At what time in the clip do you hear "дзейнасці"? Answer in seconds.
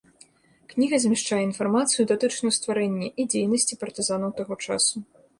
3.33-3.77